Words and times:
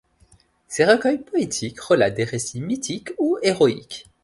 Ses 0.67 0.83
recueils 0.85 1.19
poétiques 1.19 1.79
relatent 1.79 2.15
des 2.15 2.23
récits 2.23 2.59
mythiques 2.59 3.11
ou 3.19 3.37
héroïques. 3.43 4.07